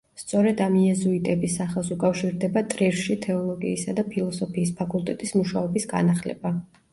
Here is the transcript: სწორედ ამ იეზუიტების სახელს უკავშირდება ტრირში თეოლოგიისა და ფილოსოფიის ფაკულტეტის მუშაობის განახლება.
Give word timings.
სწორედ 0.19 0.61
ამ 0.67 0.75
იეზუიტების 0.83 1.57
სახელს 1.59 1.91
უკავშირდება 1.95 2.63
ტრირში 2.71 3.17
თეოლოგიისა 3.27 3.95
და 4.01 4.07
ფილოსოფიის 4.15 4.73
ფაკულტეტის 4.81 5.37
მუშაობის 5.43 5.87
განახლება. 5.95 6.57